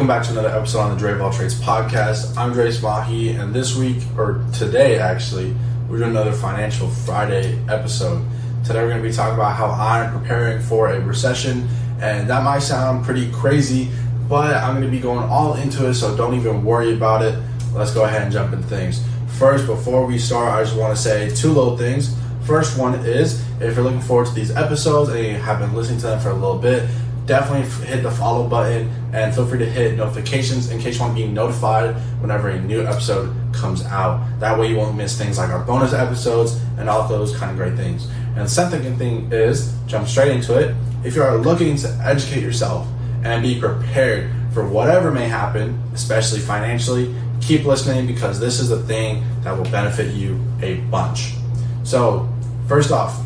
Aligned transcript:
Welcome 0.00 0.16
back 0.16 0.24
to 0.28 0.30
another 0.32 0.56
episode 0.56 0.78
on 0.78 0.96
the 0.96 1.04
Drey 1.04 1.20
of 1.20 1.36
Trades 1.36 1.60
podcast. 1.60 2.34
I'm 2.38 2.54
Dreyson 2.54 2.80
Mahi, 2.80 3.32
and 3.32 3.52
this 3.52 3.76
week, 3.76 3.98
or 4.16 4.42
today 4.50 4.98
actually, 4.98 5.54
we're 5.90 5.98
doing 5.98 6.12
another 6.12 6.32
Financial 6.32 6.88
Friday 6.88 7.62
episode. 7.68 8.26
Today, 8.64 8.80
we're 8.80 8.88
going 8.88 9.02
to 9.02 9.06
be 9.06 9.14
talking 9.14 9.34
about 9.34 9.56
how 9.56 9.66
I'm 9.66 10.18
preparing 10.18 10.62
for 10.62 10.88
a 10.88 10.98
recession, 11.00 11.68
and 12.00 12.30
that 12.30 12.42
might 12.42 12.60
sound 12.60 13.04
pretty 13.04 13.30
crazy, 13.30 13.90
but 14.26 14.56
I'm 14.56 14.76
going 14.76 14.86
to 14.86 14.90
be 14.90 15.00
going 15.00 15.28
all 15.28 15.52
into 15.56 15.86
it, 15.86 15.92
so 15.92 16.16
don't 16.16 16.32
even 16.32 16.64
worry 16.64 16.94
about 16.94 17.20
it. 17.20 17.38
Let's 17.74 17.92
go 17.92 18.06
ahead 18.06 18.22
and 18.22 18.32
jump 18.32 18.54
into 18.54 18.66
things. 18.68 19.04
First, 19.36 19.66
before 19.66 20.06
we 20.06 20.16
start, 20.16 20.48
I 20.48 20.64
just 20.64 20.78
want 20.78 20.96
to 20.96 21.02
say 21.02 21.28
two 21.28 21.48
little 21.48 21.76
things. 21.76 22.16
First 22.46 22.78
one 22.78 22.94
is 23.04 23.44
if 23.60 23.76
you're 23.76 23.84
looking 23.84 24.00
forward 24.00 24.28
to 24.28 24.32
these 24.32 24.50
episodes 24.50 25.10
and 25.10 25.18
you 25.18 25.34
have 25.34 25.58
been 25.58 25.74
listening 25.74 25.98
to 25.98 26.06
them 26.06 26.20
for 26.20 26.30
a 26.30 26.34
little 26.34 26.56
bit, 26.56 26.88
definitely 27.26 27.68
hit 27.86 28.02
the 28.02 28.10
follow 28.10 28.48
button 28.48 28.90
and 29.12 29.34
feel 29.34 29.46
free 29.46 29.58
to 29.58 29.66
hit 29.66 29.96
notifications 29.96 30.70
in 30.70 30.80
case 30.80 30.96
you 30.96 31.00
want 31.02 31.16
to 31.16 31.22
be 31.22 31.28
notified 31.28 31.94
whenever 32.20 32.48
a 32.48 32.60
new 32.60 32.86
episode 32.86 33.34
comes 33.52 33.84
out. 33.86 34.24
That 34.38 34.58
way 34.58 34.68
you 34.68 34.76
won't 34.76 34.96
miss 34.96 35.18
things 35.18 35.38
like 35.38 35.50
our 35.50 35.64
bonus 35.64 35.92
episodes 35.92 36.60
and 36.78 36.88
all 36.88 37.06
those 37.08 37.36
kind 37.36 37.50
of 37.50 37.56
great 37.56 37.74
things. 37.74 38.08
And 38.36 38.46
the 38.46 38.48
second 38.48 38.96
thing 38.98 39.30
is 39.32 39.74
jump 39.86 40.06
straight 40.08 40.30
into 40.30 40.58
it. 40.58 40.74
If 41.04 41.16
you 41.16 41.22
are 41.22 41.36
looking 41.38 41.76
to 41.76 41.88
educate 42.04 42.42
yourself 42.42 42.86
and 43.24 43.42
be 43.42 43.58
prepared 43.58 44.30
for 44.52 44.68
whatever 44.68 45.10
may 45.10 45.28
happen, 45.28 45.80
especially 45.94 46.40
financially, 46.40 47.14
keep 47.40 47.64
listening 47.64 48.06
because 48.06 48.38
this 48.38 48.60
is 48.60 48.68
the 48.68 48.82
thing 48.82 49.24
that 49.42 49.56
will 49.56 49.70
benefit 49.70 50.14
you 50.14 50.40
a 50.62 50.76
bunch. 50.90 51.34
So, 51.84 52.28
first 52.68 52.92
off, 52.92 53.20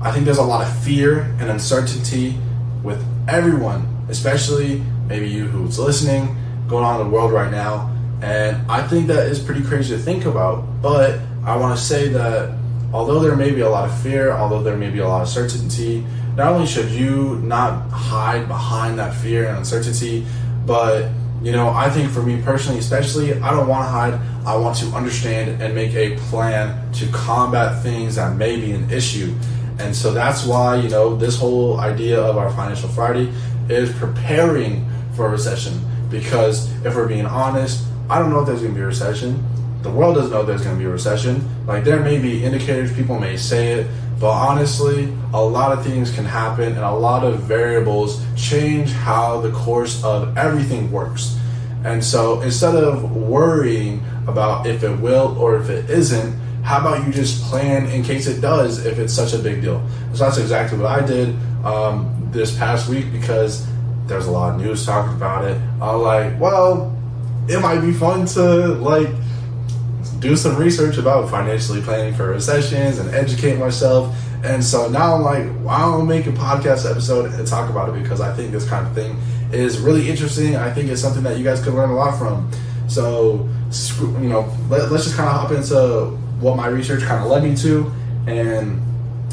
I 0.00 0.12
think 0.12 0.24
there's 0.24 0.38
a 0.38 0.42
lot 0.42 0.66
of 0.66 0.78
fear 0.84 1.22
and 1.40 1.50
uncertainty 1.50 2.38
with 2.82 3.04
everyone, 3.28 4.06
especially 4.08 4.82
maybe 5.06 5.28
you 5.28 5.46
who's 5.46 5.78
listening, 5.78 6.36
going 6.68 6.84
on 6.84 7.00
in 7.00 7.06
the 7.06 7.12
world 7.12 7.32
right 7.32 7.50
now. 7.50 7.92
And 8.22 8.56
I 8.70 8.86
think 8.86 9.06
that 9.08 9.26
is 9.26 9.38
pretty 9.38 9.62
crazy 9.62 9.94
to 9.96 10.00
think 10.00 10.24
about. 10.24 10.64
But 10.82 11.20
I 11.44 11.56
want 11.56 11.78
to 11.78 11.84
say 11.84 12.08
that 12.08 12.56
although 12.92 13.20
there 13.20 13.36
may 13.36 13.50
be 13.50 13.60
a 13.60 13.68
lot 13.68 13.88
of 13.88 14.00
fear, 14.00 14.32
although 14.32 14.62
there 14.62 14.76
may 14.76 14.90
be 14.90 15.00
a 15.00 15.08
lot 15.08 15.22
of 15.22 15.28
certainty, 15.28 16.04
not 16.34 16.52
only 16.52 16.66
should 16.66 16.90
you 16.90 17.36
not 17.42 17.90
hide 17.90 18.48
behind 18.48 18.98
that 18.98 19.14
fear 19.14 19.48
and 19.48 19.58
uncertainty, 19.58 20.26
but 20.66 21.10
you 21.42 21.52
know, 21.52 21.68
I 21.68 21.90
think 21.90 22.10
for 22.10 22.22
me 22.22 22.40
personally, 22.42 22.78
especially, 22.78 23.34
I 23.34 23.50
don't 23.50 23.68
want 23.68 23.84
to 23.84 23.88
hide. 23.88 24.14
I 24.46 24.56
want 24.56 24.76
to 24.78 24.86
understand 24.86 25.60
and 25.62 25.74
make 25.74 25.94
a 25.94 26.16
plan 26.28 26.92
to 26.94 27.06
combat 27.08 27.82
things 27.82 28.16
that 28.16 28.36
may 28.36 28.56
be 28.56 28.72
an 28.72 28.90
issue. 28.90 29.34
And 29.78 29.94
so 29.94 30.12
that's 30.12 30.46
why, 30.46 30.76
you 30.76 30.88
know, 30.88 31.14
this 31.14 31.38
whole 31.38 31.78
idea 31.78 32.20
of 32.20 32.38
our 32.38 32.50
Financial 32.50 32.88
Friday 32.88 33.32
is 33.68 33.92
preparing 33.92 34.88
for 35.16 35.26
a 35.26 35.30
recession. 35.30 35.80
Because 36.10 36.70
if 36.84 36.94
we're 36.94 37.08
being 37.08 37.26
honest, 37.26 37.86
I 38.08 38.18
don't 38.18 38.30
know 38.30 38.40
if 38.40 38.46
there's 38.46 38.60
going 38.60 38.74
to 38.74 38.78
be 38.78 38.82
a 38.82 38.86
recession. 38.86 39.44
The 39.82 39.90
world 39.90 40.14
doesn't 40.14 40.30
know 40.30 40.42
there's 40.44 40.62
going 40.62 40.76
to 40.76 40.78
be 40.78 40.86
a 40.86 40.92
recession. 40.92 41.44
Like, 41.66 41.84
there 41.84 42.00
may 42.00 42.18
be 42.18 42.44
indicators, 42.44 42.94
people 42.94 43.18
may 43.18 43.36
say 43.36 43.72
it, 43.72 43.86
but 44.20 44.30
honestly, 44.30 45.12
a 45.34 45.42
lot 45.42 45.76
of 45.76 45.84
things 45.84 46.14
can 46.14 46.24
happen 46.24 46.72
and 46.72 46.78
a 46.78 46.94
lot 46.94 47.24
of 47.24 47.40
variables 47.40 48.24
change 48.36 48.90
how 48.90 49.40
the 49.40 49.50
course 49.52 50.02
of 50.04 50.36
everything 50.38 50.90
works. 50.90 51.38
And 51.84 52.02
so 52.02 52.40
instead 52.40 52.74
of 52.74 53.14
worrying 53.14 54.02
about 54.26 54.66
if 54.66 54.82
it 54.82 54.98
will 55.00 55.36
or 55.38 55.56
if 55.58 55.68
it 55.68 55.90
isn't, 55.90 56.34
how 56.62 56.80
about 56.80 57.06
you 57.06 57.12
just 57.12 57.44
plan 57.44 57.86
in 57.86 58.02
case 58.02 58.26
it 58.26 58.40
does 58.40 58.84
if 58.84 58.98
it's 58.98 59.12
such 59.12 59.34
a 59.34 59.38
big 59.38 59.62
deal? 59.62 59.86
So 60.14 60.24
that's 60.24 60.38
exactly 60.38 60.78
what 60.78 60.90
I 60.90 61.06
did 61.06 61.36
um, 61.64 62.28
this 62.32 62.56
past 62.56 62.88
week 62.88 63.12
because 63.12 63.66
there's 64.06 64.26
a 64.26 64.30
lot 64.30 64.54
of 64.54 64.60
news 64.60 64.86
talking 64.86 65.14
about 65.14 65.44
it. 65.44 65.60
I'm 65.80 66.00
like, 66.00 66.38
well, 66.40 66.96
it 67.48 67.60
might 67.60 67.80
be 67.80 67.92
fun 67.92 68.26
to 68.26 68.74
like 68.74 69.08
do 70.20 70.36
some 70.36 70.56
research 70.56 70.96
about 70.96 71.30
financially 71.30 71.82
planning 71.82 72.14
for 72.14 72.28
recessions 72.28 72.98
and 72.98 73.14
educate 73.14 73.58
myself. 73.58 74.14
And 74.44 74.62
so 74.62 74.88
now 74.88 75.14
I'm 75.14 75.22
like, 75.22 75.46
why 75.64 75.80
don't 75.80 76.02
I 76.02 76.04
make 76.04 76.26
a 76.26 76.32
podcast 76.32 76.88
episode 76.88 77.32
and 77.32 77.46
talk 77.46 77.70
about 77.70 77.88
it 77.88 78.02
because 78.02 78.20
I 78.20 78.34
think 78.34 78.52
this 78.52 78.68
kind 78.68 78.86
of 78.86 78.94
thing 78.94 79.16
is 79.52 79.78
really 79.78 80.08
interesting. 80.08 80.56
I 80.56 80.72
think 80.72 80.90
it's 80.90 81.00
something 81.00 81.22
that 81.24 81.38
you 81.38 81.44
guys 81.44 81.62
could 81.62 81.74
learn 81.74 81.90
a 81.90 81.94
lot 81.94 82.18
from. 82.18 82.50
So, 82.88 83.48
you 84.00 84.28
know, 84.28 84.52
let, 84.68 84.82
us 84.82 85.04
just 85.04 85.16
kind 85.16 85.28
of 85.28 85.34
hop 85.34 85.50
into 85.50 86.16
what 86.40 86.56
my 86.56 86.68
research 86.68 87.02
kind 87.02 87.22
of 87.22 87.30
led 87.30 87.42
me 87.42 87.56
to 87.56 87.90
and 88.26 88.80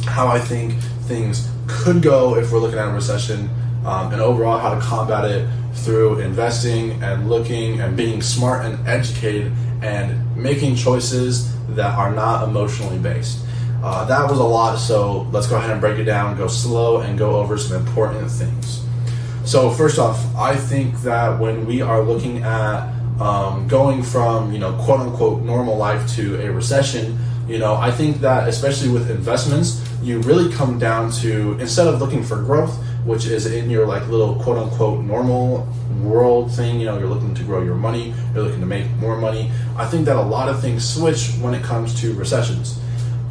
how 0.05 0.27
I 0.27 0.39
think 0.39 0.73
things 1.07 1.49
could 1.67 2.01
go 2.01 2.35
if 2.35 2.51
we're 2.51 2.59
looking 2.59 2.79
at 2.79 2.87
a 2.87 2.91
recession, 2.91 3.49
um, 3.85 4.11
and 4.11 4.21
overall 4.21 4.57
how 4.57 4.73
to 4.73 4.81
combat 4.81 5.25
it 5.25 5.47
through 5.73 6.19
investing 6.19 7.01
and 7.03 7.29
looking 7.29 7.81
and 7.81 7.97
being 7.97 8.21
smart 8.21 8.65
and 8.65 8.87
educated 8.87 9.51
and 9.81 10.35
making 10.37 10.75
choices 10.75 11.53
that 11.75 11.97
are 11.97 12.11
not 12.11 12.47
emotionally 12.47 12.99
based. 12.99 13.39
Uh, 13.83 14.05
that 14.05 14.29
was 14.29 14.39
a 14.39 14.43
lot, 14.43 14.77
so 14.77 15.23
let's 15.31 15.47
go 15.47 15.57
ahead 15.57 15.71
and 15.71 15.81
break 15.81 15.99
it 15.99 16.05
down, 16.05 16.37
go 16.37 16.47
slow, 16.47 17.01
and 17.01 17.17
go 17.17 17.35
over 17.35 17.57
some 17.57 17.85
important 17.85 18.31
things. 18.31 18.85
So, 19.43 19.69
first 19.69 19.99
off, 19.99 20.23
I 20.37 20.55
think 20.55 21.01
that 21.01 21.37
when 21.37 21.65
we 21.65 21.81
are 21.81 22.01
looking 22.01 22.43
at 22.43 22.93
um, 23.19 23.67
going 23.67 24.03
from 24.03 24.51
you 24.51 24.59
know 24.59 24.73
quote 24.83 24.99
unquote 24.99 25.43
normal 25.43 25.77
life 25.77 26.07
to 26.15 26.41
a 26.41 26.51
recession 26.51 27.17
you 27.47 27.59
know 27.59 27.75
i 27.75 27.91
think 27.91 28.17
that 28.21 28.47
especially 28.47 28.89
with 28.89 29.09
investments 29.11 29.83
you 30.01 30.19
really 30.21 30.51
come 30.51 30.79
down 30.79 31.11
to 31.11 31.53
instead 31.59 31.87
of 31.87 31.99
looking 31.99 32.23
for 32.23 32.37
growth 32.37 32.83
which 33.05 33.25
is 33.25 33.45
in 33.45 33.69
your 33.69 33.85
like 33.85 34.07
little 34.07 34.35
quote 34.35 34.57
unquote 34.57 35.03
normal 35.03 35.67
world 36.01 36.51
thing 36.51 36.79
you 36.79 36.85
know 36.85 36.97
you're 36.97 37.07
looking 37.07 37.33
to 37.33 37.43
grow 37.43 37.61
your 37.61 37.75
money 37.75 38.13
you're 38.33 38.43
looking 38.43 38.59
to 38.59 38.65
make 38.65 38.89
more 38.97 39.17
money 39.17 39.51
i 39.77 39.85
think 39.85 40.05
that 40.05 40.15
a 40.15 40.21
lot 40.21 40.49
of 40.49 40.59
things 40.61 40.87
switch 40.87 41.31
when 41.41 41.53
it 41.53 41.63
comes 41.63 41.99
to 41.99 42.13
recessions 42.13 42.79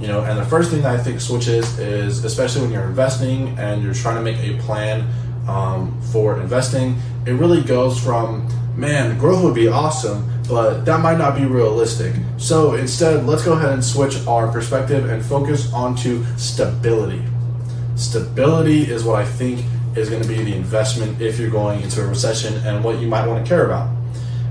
you 0.00 0.06
know 0.06 0.22
and 0.22 0.38
the 0.38 0.44
first 0.44 0.70
thing 0.70 0.82
that 0.82 0.94
i 0.94 1.02
think 1.02 1.20
switches 1.20 1.78
is 1.78 2.24
especially 2.24 2.60
when 2.62 2.70
you're 2.70 2.84
investing 2.84 3.56
and 3.58 3.82
you're 3.82 3.94
trying 3.94 4.16
to 4.16 4.22
make 4.22 4.38
a 4.38 4.60
plan 4.62 5.06
um, 5.48 6.00
for 6.12 6.40
investing 6.40 6.96
it 7.26 7.32
really 7.32 7.62
goes 7.62 7.98
from 7.98 8.48
man, 8.76 9.18
growth 9.18 9.42
would 9.44 9.54
be 9.54 9.68
awesome, 9.68 10.28
but 10.48 10.84
that 10.84 11.00
might 11.00 11.18
not 11.18 11.36
be 11.36 11.44
realistic. 11.44 12.14
So 12.36 12.74
instead, 12.74 13.26
let's 13.26 13.44
go 13.44 13.52
ahead 13.52 13.72
and 13.72 13.84
switch 13.84 14.26
our 14.26 14.50
perspective 14.50 15.08
and 15.08 15.24
focus 15.24 15.72
onto 15.72 16.24
stability. 16.36 17.22
Stability 17.96 18.82
is 18.82 19.04
what 19.04 19.20
I 19.20 19.24
think 19.24 19.64
is 19.96 20.08
going 20.08 20.22
to 20.22 20.28
be 20.28 20.42
the 20.42 20.54
investment 20.54 21.20
if 21.20 21.38
you're 21.38 21.50
going 21.50 21.82
into 21.82 22.02
a 22.02 22.06
recession 22.06 22.54
and 22.66 22.82
what 22.82 22.98
you 22.98 23.06
might 23.06 23.26
want 23.26 23.44
to 23.44 23.48
care 23.48 23.66
about. 23.66 23.94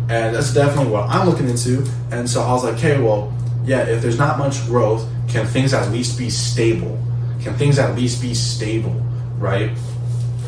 And 0.10 0.36
that's 0.36 0.54
definitely 0.54 0.92
what 0.92 1.10
I'm 1.10 1.28
looking 1.28 1.50
into. 1.50 1.86
And 2.12 2.30
so 2.30 2.42
I 2.42 2.52
was 2.52 2.64
like, 2.64 2.76
okay, 2.76 3.02
well, 3.02 3.34
yeah, 3.64 3.82
if 3.82 4.02
there's 4.02 4.18
not 4.18 4.38
much 4.38 4.66
growth, 4.66 5.08
can 5.28 5.46
things 5.46 5.74
at 5.74 5.92
least 5.92 6.18
be 6.18 6.30
stable? 6.30 7.00
Can 7.42 7.54
things 7.56 7.80
at 7.80 7.96
least 7.96 8.22
be 8.22 8.34
stable, 8.34 8.94
right? 9.38 9.72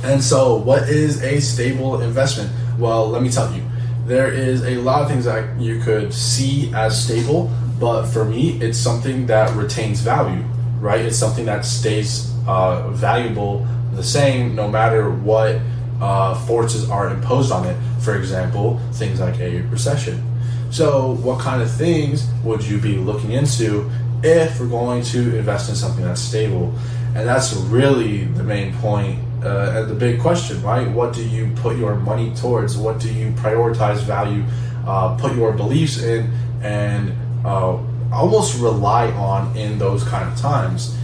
And 0.03 0.21
so, 0.21 0.57
what 0.57 0.89
is 0.89 1.23
a 1.23 1.39
stable 1.39 2.01
investment? 2.01 2.51
Well, 2.77 3.07
let 3.07 3.23
me 3.23 3.29
tell 3.29 3.53
you, 3.53 3.63
there 4.05 4.31
is 4.31 4.63
a 4.63 4.75
lot 4.77 5.01
of 5.01 5.07
things 5.07 5.25
that 5.25 5.59
you 5.59 5.79
could 5.79 6.13
see 6.13 6.73
as 6.73 7.01
stable, 7.01 7.49
but 7.79 8.05
for 8.07 8.25
me, 8.25 8.59
it's 8.61 8.77
something 8.77 9.25
that 9.27 9.55
retains 9.55 10.01
value, 10.01 10.43
right? 10.81 11.01
It's 11.01 11.17
something 11.17 11.45
that 11.45 11.63
stays 11.63 12.32
uh, 12.47 12.89
valuable 12.89 13.65
the 13.93 14.03
same 14.03 14.55
no 14.55 14.67
matter 14.67 15.11
what 15.11 15.59
uh, 16.01 16.35
forces 16.45 16.89
are 16.89 17.09
imposed 17.09 17.51
on 17.51 17.65
it. 17.65 17.77
For 18.01 18.17
example, 18.17 18.79
things 18.93 19.19
like 19.19 19.39
a 19.39 19.61
recession. 19.63 20.21
So, 20.71 21.15
what 21.21 21.39
kind 21.39 21.61
of 21.61 21.71
things 21.71 22.27
would 22.43 22.63
you 22.65 22.79
be 22.79 22.97
looking 22.97 23.31
into 23.31 23.89
if 24.23 24.59
we're 24.59 24.67
going 24.67 25.03
to 25.03 25.37
invest 25.37 25.69
in 25.69 25.75
something 25.75 26.03
that's 26.03 26.21
stable? 26.21 26.73
And 27.15 27.27
that's 27.27 27.53
really 27.53 28.25
the 28.25 28.43
main 28.43 28.73
point 28.77 29.19
uh, 29.43 29.83
the 29.83 29.93
big 29.93 30.21
question, 30.21 30.61
right? 30.63 30.89
What 30.89 31.13
do 31.13 31.23
you 31.27 31.51
put 31.57 31.77
your 31.77 31.95
money 31.95 32.33
towards? 32.33 32.77
What 32.77 32.99
do 32.99 33.13
you 33.13 33.31
prioritize 33.31 34.01
value, 34.03 34.43
uh, 34.87 35.17
put 35.17 35.35
your 35.35 35.51
beliefs 35.51 36.01
in, 36.01 36.31
and 36.61 37.13
uh, 37.45 37.77
almost 38.11 38.59
rely 38.59 39.11
on 39.11 39.55
in 39.57 39.77
those 39.77 40.03
kind 40.05 40.31
of 40.31 40.39
times? 40.39 40.97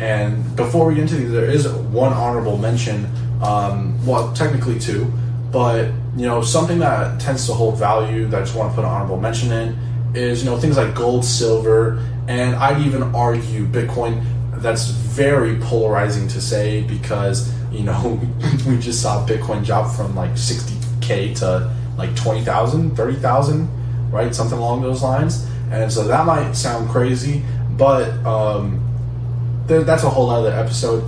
And 0.00 0.56
before 0.56 0.86
we 0.86 0.94
get 0.94 1.02
into 1.02 1.16
these, 1.16 1.30
there 1.30 1.44
is 1.44 1.68
one 1.68 2.12
honorable 2.12 2.56
mention. 2.58 3.08
Um, 3.42 4.04
well, 4.06 4.32
technically 4.32 4.78
two, 4.78 5.12
but 5.50 5.86
you 6.16 6.26
know 6.26 6.42
something 6.42 6.78
that 6.78 7.20
tends 7.20 7.46
to 7.46 7.52
hold 7.52 7.78
value 7.78 8.26
that 8.28 8.38
I 8.38 8.44
just 8.44 8.56
want 8.56 8.70
to 8.70 8.74
put 8.74 8.84
an 8.84 8.90
honorable 8.90 9.18
mention 9.18 9.52
in 9.52 9.78
is 10.14 10.44
you 10.44 10.50
know 10.50 10.56
things 10.56 10.76
like 10.76 10.94
gold, 10.94 11.24
silver, 11.24 11.98
and 12.28 12.54
I'd 12.56 12.80
even 12.86 13.02
argue 13.14 13.66
Bitcoin. 13.66 14.24
That's 14.56 14.86
very 14.88 15.56
polarizing 15.58 16.26
to 16.28 16.40
say 16.40 16.82
because 16.84 17.52
you 17.74 17.84
know, 17.84 18.20
we 18.66 18.78
just 18.78 19.02
saw 19.02 19.26
Bitcoin 19.26 19.64
drop 19.64 19.94
from 19.94 20.14
like 20.14 20.30
60K 20.32 21.36
to 21.40 21.74
like 21.98 22.14
20,000, 22.16 22.96
30,000, 22.96 24.10
right? 24.10 24.34
Something 24.34 24.58
along 24.58 24.82
those 24.82 25.02
lines. 25.02 25.48
And 25.70 25.92
so 25.92 26.06
that 26.06 26.24
might 26.24 26.52
sound 26.52 26.88
crazy, 26.90 27.42
but 27.72 28.08
um, 28.24 28.80
th- 29.68 29.86
that's 29.86 30.02
a 30.04 30.10
whole 30.10 30.30
other 30.30 30.52
episode. 30.52 31.04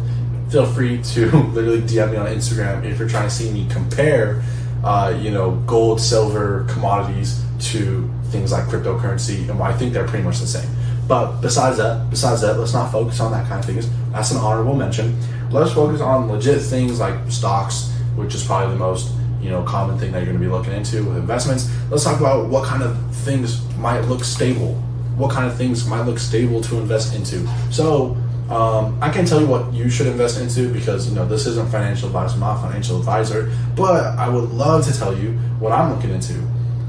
Feel 0.51 0.67
free 0.67 1.03
to 1.03 1.27
literally 1.53 1.83
DM 1.83 2.13
me 2.13 2.17
on 2.17 2.27
Instagram 2.27 2.85
if 2.85 2.99
you're 2.99 3.09
trying 3.09 3.29
to 3.29 3.35
see 3.35 3.51
me 3.51 3.67
compare 3.71 4.43
uh, 4.87 5.19
you 5.21 5.31
know, 5.31 5.53
gold, 5.67 6.01
silver, 6.01 6.65
commodities 6.69 7.43
to 7.59 8.09
things 8.27 8.53
like 8.53 8.65
cryptocurrency, 8.65 9.49
and 9.49 9.61
I 9.61 9.77
think 9.77 9.93
they're 9.93 10.07
pretty 10.07 10.25
much 10.25 10.39
the 10.39 10.47
same. 10.47 10.69
But 11.09 11.41
besides 11.41 11.79
that, 11.79 12.09
besides 12.09 12.41
that, 12.43 12.59
let's 12.59 12.73
not 12.73 12.93
focus 12.93 13.19
on 13.19 13.33
that 13.33 13.49
kind 13.49 13.59
of 13.59 13.65
things. 13.65 13.89
That's 14.13 14.31
an 14.31 14.39
honorable 14.39 14.75
mention. 14.75 15.19
Let's 15.51 15.73
focus 15.73 16.01
on 16.01 16.29
legit 16.29 16.61
things 16.63 17.01
like 17.01 17.15
stocks, 17.31 17.93
which 18.17 18.35
is 18.35 18.45
probably 18.45 18.75
the 18.75 18.79
most 18.79 19.13
you 19.41 19.51
know 19.51 19.63
common 19.65 19.99
thing 19.99 20.13
that 20.13 20.19
you're 20.19 20.33
going 20.33 20.39
to 20.39 20.45
be 20.45 20.51
looking 20.51 20.73
into 20.73 21.05
with 21.05 21.17
investments. 21.17 21.69
Let's 21.91 22.05
talk 22.05 22.21
about 22.21 22.49
what 22.49 22.65
kind 22.65 22.83
of 22.83 22.97
things 23.17 23.63
might 23.77 24.01
look 24.03 24.25
stable. 24.25 24.75
What 25.17 25.33
kind 25.33 25.51
of 25.51 25.57
things 25.57 25.87
might 25.87 26.03
look 26.03 26.19
stable 26.19 26.61
to 26.63 26.79
invest 26.79 27.15
into. 27.15 27.49
So 27.71 28.17
um, 28.51 28.97
I 29.03 29.11
can't 29.11 29.27
tell 29.27 29.41
you 29.41 29.47
what 29.49 29.73
you 29.73 29.91
should 29.91 30.07
invest 30.07 30.41
into 30.41 30.73
because 30.73 31.09
you 31.09 31.15
know 31.17 31.27
this 31.27 31.47
isn't 31.47 31.69
financial 31.69 32.07
advice. 32.07 32.33
I'm 32.33 32.41
not 32.41 32.59
a 32.59 32.61
financial 32.61 32.99
advisor, 32.99 33.53
but 33.75 34.17
I 34.19 34.29
would 34.29 34.51
love 34.51 34.87
to 34.87 34.97
tell 34.97 35.17
you 35.17 35.33
what 35.59 35.73
I'm 35.73 35.93
looking 35.95 36.11
into. 36.11 36.35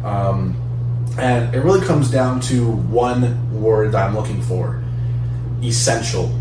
Um, 0.04 0.56
and 1.18 1.54
it 1.56 1.60
really 1.60 1.84
comes 1.84 2.12
down 2.12 2.42
to 2.42 2.72
one 2.72 3.60
word 3.60 3.94
that 3.94 4.08
I'm 4.08 4.16
looking 4.16 4.42
for: 4.44 4.84
essential. 5.64 6.32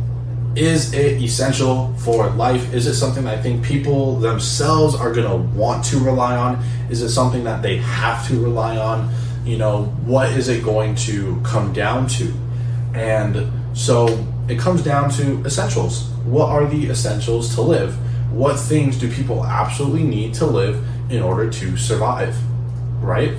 Is 0.55 0.93
it 0.93 1.23
essential 1.23 1.95
for 1.99 2.29
life? 2.31 2.75
Is 2.75 2.87
it 2.87 2.95
something 2.95 3.25
that 3.25 3.39
I 3.39 3.43
think 3.43 3.65
people 3.65 4.17
themselves 4.17 4.95
are 4.95 5.13
going 5.13 5.29
to 5.29 5.59
want 5.59 5.85
to 5.87 5.99
rely 5.99 6.37
on? 6.37 6.63
Is 6.91 7.01
it 7.01 7.11
something 7.11 7.45
that 7.45 7.63
they 7.63 7.79
have 7.79 8.27
to 8.29 8.39
rely 8.39 8.77
on? 8.77 9.13
You 9.47 9.57
know, 9.57 9.85
what 10.05 10.31
is 10.33 10.49
it 10.49 10.63
going 10.63 10.95
to 10.97 11.41
come 11.43 11.73
down 11.73 12.07
to? 12.09 12.33
And 12.95 13.51
so 13.75 14.27
it 14.49 14.59
comes 14.59 14.83
down 14.83 15.11
to 15.11 15.45
essentials. 15.45 16.09
What 16.25 16.49
are 16.49 16.67
the 16.67 16.89
essentials 16.89 17.55
to 17.55 17.63
live? 17.63 17.95
What 18.33 18.59
things 18.59 18.99
do 18.99 19.11
people 19.11 19.45
absolutely 19.45 20.05
need 20.05 20.35
to 20.35 20.47
live 20.47 20.85
in 21.11 21.23
order 21.23 21.51
to 21.51 21.77
survive? 21.77 22.37
Right? 23.01 23.33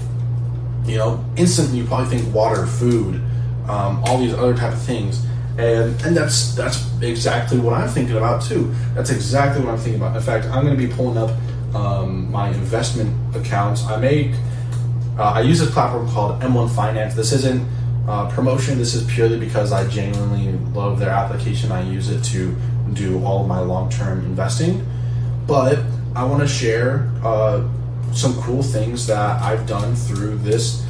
You 0.86 0.98
know, 0.98 1.26
instantly 1.36 1.80
you 1.80 1.86
probably 1.86 2.18
think 2.18 2.34
water, 2.34 2.66
food, 2.66 3.22
um, 3.68 4.04
all 4.06 4.18
these 4.18 4.34
other 4.34 4.56
type 4.56 4.74
of 4.74 4.82
things, 4.82 5.26
and 5.58 6.00
and 6.04 6.16
that's 6.16 6.56
that's 6.56 6.90
exactly 7.02 7.60
what 7.60 7.74
I'm 7.74 7.90
thinking 7.90 8.16
about 8.16 8.42
too. 8.42 8.74
That's 8.94 9.10
exactly 9.10 9.64
what 9.64 9.74
I'm 9.74 9.80
thinking 9.80 10.02
about. 10.02 10.16
In 10.16 10.22
fact, 10.22 10.46
I'm 10.46 10.66
going 10.66 10.78
to 10.78 10.88
be 10.88 10.94
pulling 10.94 11.18
up 11.18 11.32
um, 11.76 12.32
my 12.32 12.50
investment 12.50 13.14
accounts. 13.36 13.86
I 13.86 13.98
make 13.98 14.32
uh, 15.18 15.24
I 15.24 15.42
use 15.42 15.62
a 15.62 15.68
platform 15.68 16.10
called 16.10 16.40
M1 16.42 16.74
Finance. 16.74 17.16
This 17.16 17.34
isn't 17.34 17.68
uh, 18.08 18.30
promotion. 18.30 18.78
This 18.78 18.94
is 18.94 19.04
purely 19.12 19.40
because 19.40 19.72
I 19.72 19.88
genuinely 19.88 20.54
love 20.74 21.00
their 21.00 21.10
application. 21.10 21.72
I 21.72 21.82
use 21.82 22.10
it 22.10 22.24
to 22.26 22.56
do 22.94 23.24
all 23.24 23.42
of 23.42 23.48
my 23.48 23.60
long 23.60 23.90
term 23.90 24.26
investing. 24.26 24.86
But 25.46 25.80
I 26.16 26.24
want 26.24 26.42
to 26.42 26.48
share 26.48 27.12
uh, 27.24 27.68
some 28.14 28.34
cool 28.42 28.64
things 28.64 29.08
that 29.08 29.42
I've 29.42 29.68
done 29.68 29.96
through 29.96 30.38
this 30.40 30.86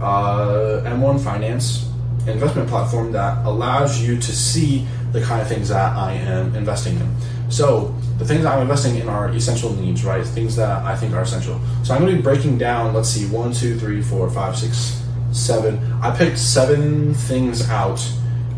uh, 0.00 0.82
M1 0.84 1.22
Finance 1.22 1.88
investment 2.26 2.68
platform 2.68 3.12
that 3.12 3.44
allows 3.46 4.00
you 4.00 4.16
to 4.16 4.32
see 4.32 4.86
the 5.12 5.20
kind 5.22 5.40
of 5.42 5.48
things 5.48 5.68
that 5.68 5.96
I 5.96 6.14
am 6.14 6.54
investing 6.54 6.96
in. 6.96 7.14
So, 7.50 7.94
the 8.18 8.24
things 8.24 8.44
I'm 8.44 8.62
investing 8.62 8.96
in 8.96 9.08
are 9.08 9.28
essential 9.30 9.74
needs, 9.74 10.04
right? 10.04 10.24
Things 10.24 10.56
that 10.56 10.84
I 10.84 10.96
think 10.96 11.12
are 11.14 11.22
essential. 11.22 11.60
So, 11.84 11.94
I'm 11.94 12.00
going 12.00 12.12
to 12.12 12.16
be 12.16 12.22
breaking 12.22 12.58
down, 12.58 12.94
let's 12.94 13.08
see, 13.08 13.26
one, 13.26 13.52
two, 13.52 13.78
three, 13.78 14.00
four, 14.00 14.30
five, 14.30 14.56
six, 14.56 15.01
seven. 15.32 15.80
I 16.02 16.16
picked 16.16 16.38
seven 16.38 17.14
things 17.14 17.68
out 17.68 18.00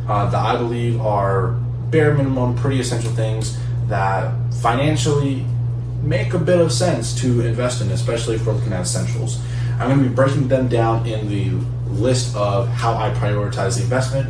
uh, 0.08 0.28
that 0.30 0.38
I 0.38 0.56
believe 0.56 1.00
are 1.00 1.52
bare 1.90 2.14
minimum, 2.14 2.56
pretty 2.56 2.80
essential 2.80 3.10
things 3.12 3.58
that 3.88 4.32
financially 4.54 5.44
make 6.02 6.34
a 6.34 6.38
bit 6.38 6.60
of 6.60 6.72
sense 6.72 7.18
to 7.20 7.40
invest 7.46 7.80
in, 7.80 7.90
especially 7.90 8.36
if 8.36 8.46
we're 8.46 8.52
looking 8.52 8.72
at 8.72 8.82
essentials. 8.82 9.40
I'm 9.72 9.88
going 9.88 10.02
to 10.02 10.08
be 10.08 10.14
breaking 10.14 10.48
them 10.48 10.68
down 10.68 11.06
in 11.06 11.28
the 11.28 11.50
list 11.90 12.36
of 12.36 12.68
how 12.68 12.94
I 12.94 13.10
prioritize 13.10 13.76
the 13.76 13.82
investment. 13.82 14.28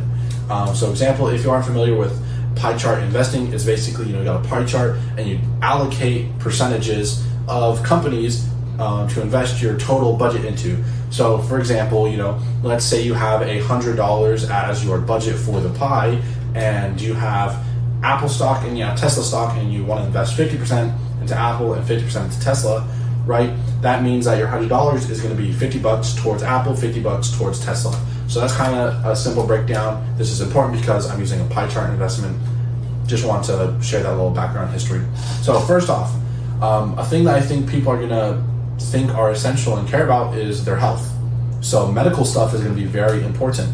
Um, 0.49 0.75
so, 0.75 0.89
example, 0.89 1.27
if 1.27 1.43
you 1.43 1.51
aren't 1.51 1.65
familiar 1.65 1.95
with 1.95 2.19
pie 2.55 2.77
chart 2.77 3.03
investing, 3.03 3.51
it's 3.53 3.65
basically 3.65 4.07
you 4.07 4.13
know 4.13 4.19
you 4.19 4.25
got 4.25 4.45
a 4.45 4.47
pie 4.47 4.65
chart 4.65 4.97
and 5.17 5.27
you 5.27 5.39
allocate 5.61 6.37
percentages 6.39 7.25
of 7.47 7.83
companies 7.83 8.47
uh, 8.79 9.07
to 9.09 9.21
invest 9.21 9.61
your 9.61 9.77
total 9.77 10.15
budget 10.15 10.45
into. 10.45 10.83
So, 11.15 11.37
for 11.37 11.59
example, 11.59 12.09
you 12.09 12.17
know, 12.17 12.37
let's 12.61 12.83
say 12.83 13.01
you 13.01 13.13
have 13.13 13.41
a 13.41 13.59
hundred 13.59 13.95
dollars 13.95 14.49
as 14.49 14.83
your 14.83 14.99
budget 14.99 15.37
for 15.37 15.61
the 15.61 15.69
pie, 15.79 16.21
and 16.55 16.99
you 16.99 17.13
have 17.13 17.65
Apple 18.03 18.27
stock 18.27 18.65
and 18.65 18.77
you 18.77 18.83
have 18.83 18.99
Tesla 18.99 19.23
stock, 19.23 19.55
and 19.55 19.71
you 19.71 19.85
want 19.85 20.01
to 20.01 20.07
invest 20.07 20.35
fifty 20.35 20.57
percent 20.57 20.93
into 21.21 21.33
Apple 21.33 21.73
and 21.73 21.87
fifty 21.87 22.03
percent 22.03 22.25
into 22.25 22.43
Tesla, 22.43 22.85
right? 23.25 23.49
That 23.81 24.03
means 24.03 24.25
that 24.25 24.37
your 24.37 24.47
hundred 24.47 24.67
dollars 24.67 25.09
is 25.09 25.21
going 25.21 25.33
to 25.33 25.41
be 25.41 25.53
fifty 25.53 25.79
bucks 25.79 26.13
towards 26.15 26.43
Apple, 26.43 26.75
fifty 26.75 27.01
bucks 27.01 27.31
towards 27.31 27.63
Tesla. 27.63 27.97
So 28.27 28.41
that's 28.41 28.53
kind 28.53 28.75
of 28.75 29.05
a 29.05 29.15
simple 29.15 29.47
breakdown. 29.47 30.05
This 30.17 30.31
is 30.31 30.41
important 30.41 30.77
because 30.81 31.09
I'm 31.09 31.21
using 31.21 31.39
a 31.39 31.45
pie 31.45 31.69
chart 31.69 31.91
investment. 31.91 32.37
Just 33.07 33.25
want 33.25 33.45
to 33.45 33.79
share 33.81 34.03
that 34.03 34.11
little 34.11 34.31
background 34.31 34.73
history. 34.73 35.01
So 35.41 35.61
first 35.61 35.89
off, 35.89 36.13
um, 36.61 36.99
a 36.99 37.05
thing 37.05 37.23
that 37.23 37.35
I 37.35 37.41
think 37.41 37.69
people 37.69 37.93
are 37.93 37.97
going 37.97 38.09
to 38.09 38.43
think 38.79 39.13
are 39.13 39.31
essential 39.31 39.77
and 39.77 39.87
care 39.87 40.05
about 40.05 40.35
is 40.35 40.65
their 40.65 40.77
health. 40.77 41.11
So 41.61 41.91
medical 41.91 42.25
stuff 42.25 42.53
is 42.53 42.61
going 42.61 42.75
to 42.75 42.79
be 42.79 42.87
very 42.87 43.23
important. 43.23 43.71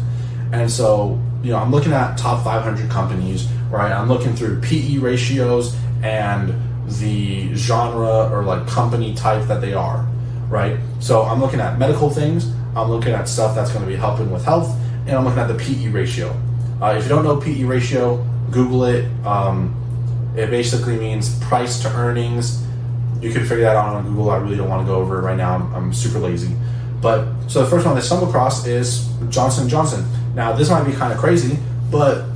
And 0.52 0.70
so, 0.70 1.20
you 1.42 1.50
know, 1.50 1.58
I'm 1.58 1.70
looking 1.70 1.92
at 1.92 2.16
top 2.16 2.44
500 2.44 2.90
companies, 2.90 3.46
right? 3.70 3.92
I'm 3.92 4.08
looking 4.08 4.34
through 4.34 4.60
PE 4.60 4.98
ratios 4.98 5.76
and 6.02 6.54
the 7.00 7.54
genre 7.54 8.30
or 8.30 8.44
like 8.44 8.66
company 8.66 9.14
type 9.14 9.46
that 9.48 9.60
they 9.60 9.74
are, 9.74 10.06
right? 10.48 10.78
So 11.00 11.22
I'm 11.22 11.40
looking 11.40 11.60
at 11.60 11.78
medical 11.78 12.10
things, 12.10 12.52
I'm 12.76 12.90
looking 12.90 13.12
at 13.12 13.28
stuff 13.28 13.54
that's 13.54 13.70
going 13.70 13.84
to 13.84 13.90
be 13.90 13.96
helping 13.96 14.30
with 14.30 14.44
health, 14.44 14.74
and 15.06 15.16
I'm 15.16 15.24
looking 15.24 15.40
at 15.40 15.48
the 15.48 15.54
PE 15.54 15.88
ratio. 15.88 16.28
Uh, 16.80 16.94
if 16.96 17.04
you 17.04 17.08
don't 17.08 17.24
know 17.24 17.36
PE 17.36 17.64
ratio, 17.64 18.24
Google 18.50 18.84
it. 18.84 19.04
Um, 19.26 19.78
it 20.36 20.50
basically 20.50 20.96
means 20.96 21.38
price 21.40 21.80
to 21.82 21.88
earnings 21.92 22.64
you 23.22 23.32
can 23.32 23.42
figure 23.42 23.60
that 23.60 23.76
out 23.76 23.94
on 23.94 24.04
Google. 24.04 24.30
I 24.30 24.36
really 24.36 24.56
don't 24.56 24.68
want 24.68 24.86
to 24.86 24.92
go 24.92 24.96
over 24.96 25.18
it 25.18 25.22
right 25.22 25.36
now. 25.36 25.54
I'm, 25.54 25.74
I'm 25.74 25.92
super 25.94 26.18
lazy. 26.18 26.54
But 27.00 27.26
so 27.48 27.62
the 27.62 27.70
first 27.70 27.86
one 27.86 27.96
I 27.96 28.00
stumbled 28.00 28.28
across 28.28 28.66
is 28.66 29.08
Johnson 29.28 29.68
Johnson. 29.68 30.04
Now 30.34 30.52
this 30.52 30.70
might 30.70 30.84
be 30.84 30.92
kind 30.92 31.12
of 31.12 31.18
crazy, 31.18 31.58
but 31.90 32.26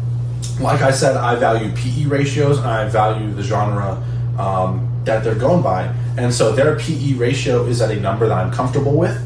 like 0.61 0.81
I 0.81 0.91
said, 0.91 1.17
I 1.17 1.35
value 1.37 1.71
PE 1.75 2.07
ratios 2.07 2.59
and 2.59 2.67
I 2.67 2.89
value 2.89 3.33
the 3.33 3.43
genre 3.43 4.03
um, 4.39 4.91
that 5.05 5.23
they're 5.23 5.35
going 5.35 5.63
by. 5.63 5.93
And 6.17 6.33
so 6.33 6.53
their 6.53 6.79
PE 6.79 7.15
ratio 7.15 7.65
is 7.67 7.81
at 7.81 7.91
a 7.91 8.01
number 8.01 8.27
that 8.29 8.37
I'm 8.37 8.53
comfortable 8.53 8.97
with, 8.97 9.17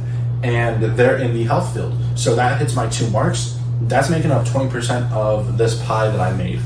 and 0.42 0.82
they're 0.96 1.18
in 1.18 1.34
the 1.34 1.44
health 1.44 1.72
field. 1.72 1.94
So 2.16 2.34
that 2.34 2.60
hits 2.60 2.74
my 2.74 2.88
two 2.88 3.08
marks. 3.10 3.58
That's 3.82 4.10
making 4.10 4.30
up 4.30 4.44
20% 4.46 5.10
of 5.12 5.56
this 5.56 5.82
pie 5.84 6.10
that 6.10 6.20
I 6.20 6.32
made. 6.36 6.60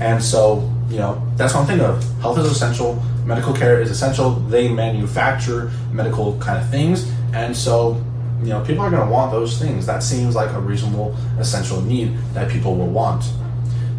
And 0.00 0.22
so, 0.22 0.70
you 0.90 0.98
know, 0.98 1.22
that's 1.36 1.54
one 1.54 1.66
thing 1.66 1.80
of. 1.80 2.02
Health 2.20 2.38
is 2.38 2.46
essential 2.46 3.00
medical 3.30 3.52
care 3.54 3.80
is 3.80 3.90
essential. 3.90 4.30
They 4.32 4.68
manufacture 4.68 5.70
medical 5.92 6.36
kind 6.38 6.58
of 6.62 6.68
things, 6.68 7.10
and 7.32 7.56
so 7.56 8.02
you 8.42 8.48
know 8.48 8.62
people 8.64 8.82
are 8.82 8.90
going 8.90 9.06
to 9.06 9.10
want 9.10 9.30
those 9.30 9.58
things. 9.58 9.86
That 9.86 10.02
seems 10.02 10.34
like 10.34 10.50
a 10.50 10.60
reasonable 10.60 11.14
essential 11.38 11.80
need 11.80 12.16
that 12.34 12.50
people 12.50 12.74
will 12.74 12.88
want. 12.88 13.24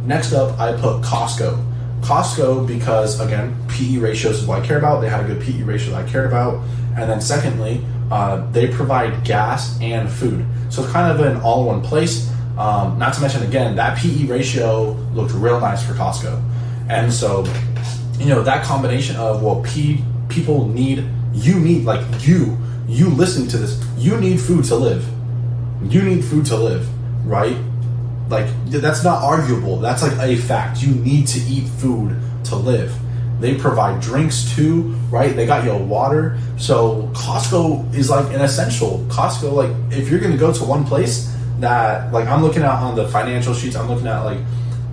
Next 0.05 0.33
up, 0.33 0.59
I 0.59 0.73
put 0.73 1.01
Costco. 1.01 1.65
Costco 2.01 2.67
because 2.67 3.19
again, 3.19 3.55
PE 3.69 3.97
ratios 3.97 4.41
is 4.41 4.45
what 4.45 4.61
I 4.61 4.65
care 4.65 4.79
about. 4.79 5.01
They 5.01 5.09
had 5.09 5.23
a 5.23 5.27
good 5.27 5.41
PE 5.41 5.63
ratio 5.63 5.91
that 5.91 6.05
I 6.05 6.09
cared 6.09 6.25
about, 6.25 6.63
and 6.97 7.09
then 7.09 7.21
secondly, 7.21 7.83
uh, 8.11 8.45
they 8.51 8.67
provide 8.67 9.23
gas 9.23 9.79
and 9.81 10.09
food, 10.09 10.45
so 10.69 10.83
it's 10.83 10.91
kind 10.91 11.11
of 11.11 11.25
an 11.25 11.41
all-in-one 11.41 11.81
place. 11.81 12.29
Um, 12.57 12.99
not 12.99 13.13
to 13.13 13.21
mention 13.21 13.43
again, 13.43 13.77
that 13.77 13.97
PE 13.97 14.25
ratio 14.25 14.91
looked 15.13 15.33
real 15.33 15.59
nice 15.59 15.85
for 15.85 15.93
Costco, 15.93 16.43
and 16.91 17.11
so 17.11 17.45
you 18.19 18.27
know 18.27 18.43
that 18.43 18.63
combination 18.65 19.15
of 19.15 19.41
well 19.41 19.63
people 20.27 20.67
need 20.67 21.07
you 21.33 21.59
need 21.59 21.85
like 21.85 22.03
you 22.27 22.57
you 22.87 23.09
listen 23.09 23.47
to 23.47 23.57
this. 23.57 23.81
You 23.97 24.17
need 24.19 24.41
food 24.41 24.65
to 24.65 24.75
live. 24.75 25.07
You 25.83 26.01
need 26.01 26.23
food 26.25 26.45
to 26.47 26.57
live 26.57 26.87
right? 27.25 27.55
Like 28.27 28.47
that's 28.65 29.03
not 29.03 29.23
arguable. 29.23 29.77
That's 29.77 30.03
like 30.03 30.17
a 30.19 30.35
fact. 30.35 30.83
You 30.83 30.93
need 30.95 31.27
to 31.27 31.39
eat 31.41 31.67
food 31.67 32.17
to 32.45 32.55
live. 32.57 32.93
They 33.39 33.55
provide 33.55 34.01
drinks 34.01 34.53
too 34.53 34.93
right? 35.09 35.33
They 35.35 35.45
got 35.45 35.63
your 35.63 35.79
water. 35.79 36.37
So 36.57 37.09
costco 37.13 37.93
is 37.95 38.09
like 38.09 38.33
an 38.33 38.41
essential. 38.41 39.05
Costco 39.09 39.53
like 39.53 39.71
if 39.97 40.09
you're 40.09 40.19
gonna 40.19 40.37
go 40.37 40.51
to 40.51 40.63
one 40.65 40.83
place 40.83 41.33
that 41.59 42.11
like 42.11 42.27
i'm 42.27 42.41
looking 42.41 42.63
at 42.63 42.71
on 42.71 42.95
the 42.95 43.07
financial 43.09 43.53
sheets 43.53 43.75
i'm 43.75 43.87
looking 43.87 44.07
at 44.07 44.21
like 44.21 44.39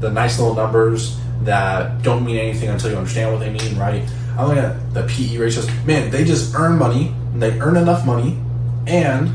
the 0.00 0.10
nice 0.10 0.38
little 0.38 0.54
numbers 0.54 1.18
that 1.44 2.02
don't 2.02 2.24
mean 2.24 2.36
anything 2.36 2.68
until 2.68 2.90
you 2.90 2.96
understand 2.96 3.32
what 3.32 3.40
they 3.40 3.50
mean, 3.50 3.78
right? 3.78 4.02
I'm 4.36 4.48
looking 4.48 4.62
at 4.62 4.94
the 4.94 5.02
PE 5.04 5.36
ratios. 5.36 5.68
Man, 5.84 6.10
they 6.10 6.24
just 6.24 6.54
earn 6.54 6.78
money. 6.78 7.14
They 7.34 7.58
earn 7.60 7.76
enough 7.76 8.04
money, 8.06 8.36
and 8.86 9.30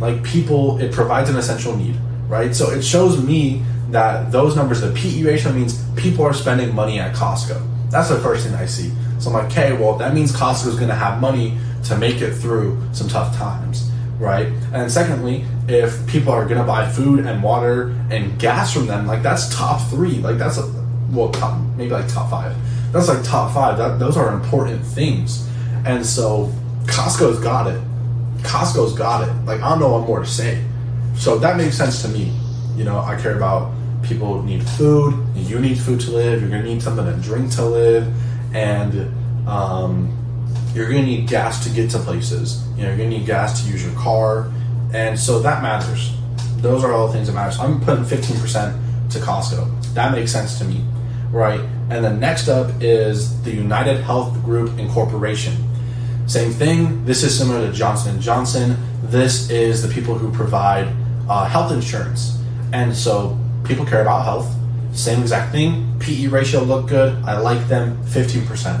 like 0.00 0.22
people, 0.22 0.78
it 0.78 0.92
provides 0.92 1.30
an 1.30 1.36
essential 1.36 1.76
need, 1.76 1.96
right? 2.28 2.54
So 2.54 2.70
it 2.70 2.82
shows 2.82 3.22
me 3.22 3.62
that 3.90 4.30
those 4.30 4.54
numbers, 4.54 4.80
the 4.80 4.92
PE 4.92 5.22
ratio 5.22 5.52
means 5.52 5.82
people 5.96 6.24
are 6.24 6.34
spending 6.34 6.74
money 6.74 6.98
at 7.00 7.14
Costco. 7.14 7.60
That's 7.90 8.08
the 8.08 8.18
first 8.18 8.46
thing 8.46 8.54
I 8.54 8.66
see. 8.66 8.92
So 9.18 9.30
I'm 9.30 9.34
like, 9.34 9.46
okay, 9.46 9.72
well, 9.72 9.96
that 9.96 10.14
means 10.14 10.30
Costco 10.32 10.68
is 10.68 10.76
going 10.76 10.88
to 10.88 10.94
have 10.94 11.20
money 11.20 11.56
to 11.84 11.96
make 11.96 12.20
it 12.20 12.34
through 12.34 12.80
some 12.92 13.08
tough 13.08 13.34
times, 13.36 13.90
right? 14.18 14.48
And 14.72 14.90
secondly, 14.90 15.44
if 15.68 16.06
people 16.06 16.32
are 16.32 16.46
gonna 16.46 16.64
buy 16.64 16.88
food 16.88 17.24
and 17.24 17.42
water 17.42 17.94
and 18.10 18.38
gas 18.38 18.72
from 18.72 18.86
them, 18.86 19.06
like 19.06 19.22
that's 19.22 19.54
top 19.54 19.80
three. 19.90 20.18
Like 20.18 20.38
that's 20.38 20.58
a 20.58 20.62
well, 21.10 21.30
top, 21.30 21.60
maybe 21.76 21.90
like 21.90 22.08
top 22.08 22.30
five. 22.30 22.54
That's 22.92 23.08
like 23.08 23.22
top 23.24 23.52
five. 23.54 23.78
That 23.78 23.98
those 23.98 24.16
are 24.16 24.32
important 24.32 24.84
things. 24.84 25.48
And 25.84 26.04
so 26.04 26.52
Costco's 26.84 27.38
got 27.40 27.66
it. 27.66 27.80
Costco's 28.38 28.92
got 28.94 29.28
it. 29.28 29.32
Like 29.44 29.60
I 29.60 29.70
don't 29.70 29.80
know 29.80 29.92
what 29.92 30.06
more 30.06 30.20
to 30.20 30.26
say. 30.26 30.62
So 31.16 31.38
that 31.38 31.56
makes 31.56 31.76
sense 31.76 32.02
to 32.02 32.08
me. 32.08 32.32
You 32.76 32.84
know, 32.84 33.00
I 33.00 33.20
care 33.20 33.36
about 33.36 33.72
people 34.02 34.42
need 34.42 34.62
food. 34.62 35.14
You 35.34 35.58
need 35.58 35.78
food 35.78 36.00
to 36.00 36.10
live. 36.10 36.40
You're 36.40 36.50
gonna 36.50 36.62
need 36.62 36.82
something 36.82 37.04
to 37.04 37.12
drink 37.20 37.50
to 37.52 37.64
live, 37.64 38.12
and 38.54 39.48
um, 39.48 40.14
you're 40.74 40.88
gonna 40.88 41.02
need 41.02 41.28
gas 41.28 41.64
to 41.64 41.70
get 41.70 41.90
to 41.90 41.98
places. 41.98 42.64
You 42.76 42.84
know, 42.84 42.88
you're 42.88 42.98
gonna 42.98 43.10
need 43.10 43.26
gas 43.26 43.62
to 43.62 43.70
use 43.70 43.84
your 43.84 43.94
car, 43.94 44.50
and 44.92 45.18
so 45.18 45.40
that 45.40 45.62
matters. 45.62 46.12
Those 46.58 46.82
are 46.84 46.92
all 46.92 47.06
the 47.06 47.12
things 47.12 47.28
that 47.28 47.34
matter. 47.34 47.52
So 47.52 47.62
I'm 47.62 47.80
putting 47.80 48.04
15% 48.04 49.10
to 49.10 49.18
Costco. 49.20 49.94
That 49.94 50.12
makes 50.12 50.32
sense 50.32 50.58
to 50.58 50.64
me, 50.64 50.84
right? 51.30 51.60
And 51.90 52.04
then 52.04 52.20
next 52.20 52.48
up 52.48 52.70
is 52.80 53.42
the 53.42 53.50
United 53.50 54.02
Health 54.02 54.34
Group 54.44 54.78
Incorporation. 54.78 55.54
Same 56.26 56.52
thing. 56.52 57.04
This 57.04 57.22
is 57.22 57.36
similar 57.36 57.66
to 57.66 57.72
Johnson 57.72 58.20
Johnson. 58.20 58.76
This 59.02 59.48
is 59.50 59.82
the 59.82 59.88
people 59.88 60.14
who 60.14 60.30
provide 60.30 60.88
uh, 61.28 61.46
health 61.48 61.72
insurance, 61.72 62.38
and 62.72 62.94
so 62.94 63.38
people 63.64 63.86
care 63.86 64.02
about 64.02 64.24
health. 64.24 64.54
Same 64.92 65.20
exact 65.22 65.52
thing. 65.52 65.96
PE 66.00 66.26
ratio 66.26 66.62
look 66.62 66.88
good. 66.88 67.22
I 67.24 67.38
like 67.38 67.66
them. 67.68 67.96
15%. 68.06 68.74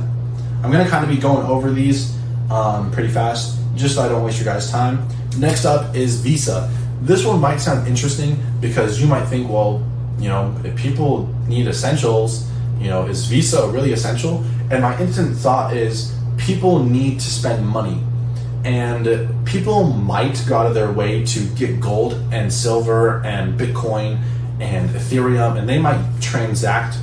I'm 0.62 0.72
gonna 0.72 0.88
kind 0.88 1.04
of 1.04 1.10
be 1.10 1.16
going 1.16 1.46
over 1.46 1.70
these 1.70 2.16
um, 2.50 2.90
pretty 2.90 3.08
fast, 3.08 3.58
just 3.76 3.94
so 3.94 4.02
I 4.02 4.08
don't 4.08 4.24
waste 4.24 4.38
your 4.38 4.52
guys' 4.52 4.70
time. 4.70 5.06
Next 5.38 5.64
up 5.64 5.94
is 5.94 6.20
Visa. 6.20 6.70
This 7.00 7.24
one 7.24 7.40
might 7.40 7.58
sound 7.58 7.86
interesting 7.86 8.42
because 8.60 9.00
you 9.00 9.06
might 9.06 9.24
think, 9.26 9.48
well, 9.48 9.82
you 10.18 10.28
know, 10.28 10.54
if 10.64 10.76
people 10.76 11.26
need 11.46 11.66
essentials, 11.66 12.48
you 12.80 12.88
know, 12.88 13.06
is 13.06 13.26
Visa 13.26 13.68
really 13.68 13.92
essential? 13.92 14.44
And 14.70 14.82
my 14.82 14.98
instant 15.00 15.36
thought 15.36 15.76
is 15.76 16.14
people 16.36 16.82
need 16.82 17.20
to 17.20 17.30
spend 17.30 17.66
money. 17.66 18.02
And 18.64 19.28
people 19.46 19.84
might 19.84 20.44
go 20.48 20.58
out 20.58 20.66
of 20.66 20.74
their 20.74 20.92
way 20.92 21.24
to 21.24 21.40
get 21.54 21.80
gold 21.80 22.14
and 22.32 22.52
silver 22.52 23.24
and 23.24 23.58
Bitcoin 23.58 24.20
and 24.60 24.90
Ethereum, 24.90 25.56
and 25.58 25.68
they 25.68 25.78
might 25.78 26.02
transact 26.20 26.98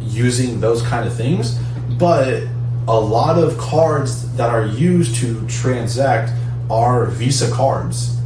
using 0.00 0.60
those 0.60 0.82
kind 0.82 1.06
of 1.06 1.14
things. 1.14 1.58
But 1.98 2.44
a 2.88 2.98
lot 2.98 3.38
of 3.38 3.56
cards 3.58 4.34
that 4.36 4.50
are 4.50 4.66
used 4.66 5.16
to 5.16 5.46
transact 5.46 6.32
are 6.70 7.06
Visa 7.06 7.50
cards. 7.50 8.16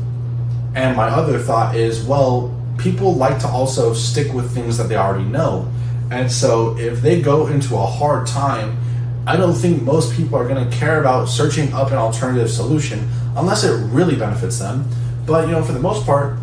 And 0.75 0.97
my 0.97 1.09
other 1.09 1.39
thought 1.39 1.75
is, 1.75 2.05
well, 2.05 2.55
people 2.79 3.15
like 3.15 3.39
to 3.41 3.49
also 3.49 3.93
stick 3.93 4.33
with 4.33 4.53
things 4.53 4.77
that 4.79 4.89
they 4.89 4.97
already 4.97 5.25
know. 5.25 5.71
And 6.11 6.31
so 6.31 6.77
if 6.79 7.03
they 7.03 7.21
go 7.21 7.49
into 7.49 7.77
a 7.77 7.85
hard 7.85 8.27
time, 8.27 8.79
I 9.27 9.37
don't 9.37 9.55
think 9.55 9.83
most 9.83 10.15
people 10.15 10.39
are 10.39 10.49
going 10.49 10.69
to 10.69 10.77
care 10.77 11.01
about 11.01 11.27
searching 11.27 11.73
up 11.75 11.89
an 11.89 11.99
alternative 11.99 12.51
solution 12.51 13.07
unless 13.37 13.63
it 13.65 13.73
really 13.93 14.17
benefits 14.17 14.59
them. 14.59 14.89
But 15.27 15.47
you 15.47 15.53
know, 15.53 15.63
for 15.63 15.73
the 15.73 15.81
most 15.81 16.07
part, 16.07 16.39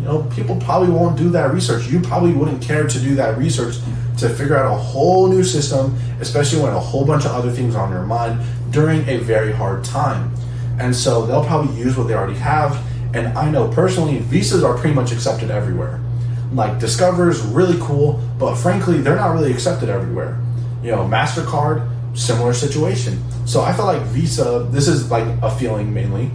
you 0.00 0.04
know, 0.04 0.22
people 0.24 0.56
probably 0.60 0.90
won't 0.90 1.16
do 1.16 1.30
that 1.30 1.54
research. 1.54 1.86
You 1.86 2.00
probably 2.00 2.32
wouldn't 2.32 2.62
care 2.62 2.86
to 2.86 3.00
do 3.00 3.14
that 3.14 3.38
research 3.38 3.76
to 4.18 4.28
figure 4.28 4.56
out 4.56 4.72
a 4.72 4.76
whole 4.76 5.28
new 5.28 5.42
system, 5.42 5.96
especially 6.20 6.62
when 6.62 6.72
a 6.72 6.78
whole 6.78 7.06
bunch 7.06 7.24
of 7.24 7.32
other 7.32 7.50
things 7.50 7.74
are 7.74 7.86
on 7.86 7.92
your 7.92 8.04
mind 8.04 8.40
during 8.70 9.06
a 9.08 9.18
very 9.18 9.52
hard 9.52 9.84
time. 9.84 10.32
And 10.78 10.94
so 10.94 11.26
they'll 11.26 11.44
probably 11.44 11.74
use 11.76 11.96
what 11.96 12.08
they 12.08 12.14
already 12.14 12.38
have. 12.38 12.78
And 13.16 13.28
I 13.38 13.50
know 13.50 13.68
personally, 13.68 14.18
visas 14.18 14.62
are 14.62 14.76
pretty 14.76 14.94
much 14.94 15.10
accepted 15.10 15.50
everywhere. 15.50 16.00
Like 16.52 16.78
Discover's 16.78 17.40
really 17.40 17.78
cool, 17.80 18.20
but 18.38 18.56
frankly, 18.56 18.98
they're 18.98 19.16
not 19.16 19.32
really 19.32 19.50
accepted 19.50 19.88
everywhere. 19.88 20.38
You 20.82 20.90
know, 20.90 20.98
MasterCard, 20.98 21.88
similar 22.14 22.52
situation. 22.52 23.18
So 23.46 23.62
I 23.62 23.72
feel 23.72 23.86
like 23.86 24.02
Visa, 24.02 24.68
this 24.70 24.86
is 24.86 25.10
like 25.10 25.24
a 25.42 25.50
feeling 25.50 25.94
mainly. 25.94 26.30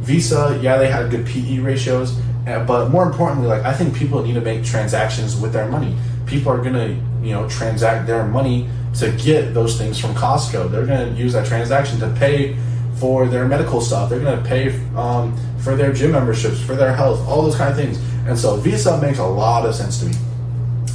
Visa, 0.00 0.58
yeah, 0.62 0.78
they 0.78 0.90
had 0.90 1.10
good 1.10 1.26
PE 1.26 1.58
ratios, 1.58 2.18
eh, 2.46 2.64
but 2.64 2.88
more 2.88 3.04
importantly, 3.04 3.46
like 3.46 3.64
I 3.64 3.74
think 3.74 3.94
people 3.94 4.22
need 4.22 4.34
to 4.34 4.40
make 4.40 4.64
transactions 4.64 5.38
with 5.38 5.52
their 5.52 5.68
money. 5.68 5.94
People 6.24 6.50
are 6.50 6.64
gonna, 6.64 6.98
you 7.22 7.32
know, 7.32 7.46
transact 7.50 8.06
their 8.06 8.24
money 8.24 8.70
to 8.94 9.12
get 9.12 9.52
those 9.52 9.76
things 9.76 9.98
from 9.98 10.14
Costco. 10.14 10.70
They're 10.70 10.86
gonna 10.86 11.10
use 11.10 11.34
that 11.34 11.46
transaction 11.46 12.00
to 12.00 12.08
pay 12.18 12.56
for 12.96 13.26
their 13.26 13.46
medical 13.46 13.80
stuff. 13.80 14.10
They're 14.10 14.20
gonna 14.20 14.42
pay 14.46 14.78
um, 14.96 15.36
for 15.58 15.76
their 15.76 15.92
gym 15.92 16.12
memberships, 16.12 16.60
for 16.60 16.74
their 16.74 16.94
health, 16.94 17.26
all 17.28 17.42
those 17.42 17.56
kind 17.56 17.70
of 17.70 17.76
things. 17.76 17.98
And 18.26 18.38
so 18.38 18.56
Visa 18.56 19.00
makes 19.00 19.18
a 19.18 19.26
lot 19.26 19.66
of 19.66 19.74
sense 19.74 20.00
to 20.00 20.06
me. 20.06 20.14